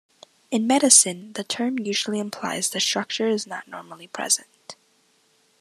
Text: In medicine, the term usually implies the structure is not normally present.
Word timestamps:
In 0.49 0.65
medicine, 0.65 1.33
the 1.33 1.43
term 1.43 1.77
usually 1.77 2.17
implies 2.19 2.71
the 2.71 2.79
structure 2.79 3.27
is 3.27 3.45
not 3.45 3.67
normally 3.67 4.07
present. 4.07 4.75